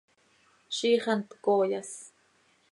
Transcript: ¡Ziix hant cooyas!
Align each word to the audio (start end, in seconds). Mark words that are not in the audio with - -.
¡Ziix 0.77 1.05
hant 1.11 1.35
cooyas! 1.43 1.91